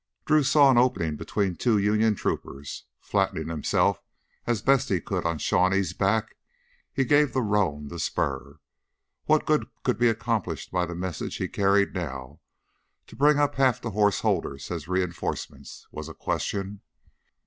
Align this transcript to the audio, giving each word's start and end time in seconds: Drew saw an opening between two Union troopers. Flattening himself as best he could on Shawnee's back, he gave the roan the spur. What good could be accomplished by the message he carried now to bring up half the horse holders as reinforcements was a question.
Drew 0.25 0.41
saw 0.41 0.71
an 0.71 0.79
opening 0.79 1.15
between 1.15 1.55
two 1.55 1.77
Union 1.77 2.15
troopers. 2.15 2.85
Flattening 2.99 3.49
himself 3.49 4.01
as 4.47 4.63
best 4.63 4.89
he 4.89 4.99
could 4.99 5.27
on 5.27 5.37
Shawnee's 5.37 5.93
back, 5.93 6.37
he 6.91 7.05
gave 7.05 7.33
the 7.33 7.41
roan 7.43 7.89
the 7.89 7.99
spur. 7.99 8.59
What 9.25 9.45
good 9.45 9.67
could 9.83 9.99
be 9.99 10.09
accomplished 10.09 10.71
by 10.71 10.87
the 10.87 10.95
message 10.95 11.35
he 11.35 11.47
carried 11.47 11.93
now 11.93 12.39
to 13.05 13.15
bring 13.15 13.37
up 13.37 13.53
half 13.53 13.79
the 13.79 13.91
horse 13.91 14.21
holders 14.21 14.71
as 14.71 14.87
reinforcements 14.87 15.87
was 15.91 16.09
a 16.09 16.15
question. 16.15 16.81